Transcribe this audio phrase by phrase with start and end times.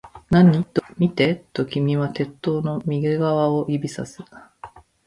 [0.31, 0.63] 何？
[0.63, 1.11] と僕は言う。
[1.11, 4.23] 見て、と君は鉄塔の右側を指差す